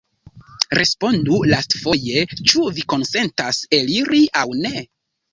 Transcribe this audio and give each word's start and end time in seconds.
Respondu 0.77 1.35
lastfoje, 1.49 2.23
ĉu 2.51 2.63
vi 2.77 2.85
konsentas 2.93 3.59
eliri 3.79 4.23
aŭ 4.41 4.47
ne? 4.65 4.73